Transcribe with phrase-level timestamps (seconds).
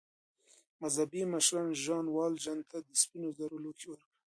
[0.81, 4.17] مذهبي مشر ژان والژان ته د سپینو زرو لوښي ورکړل.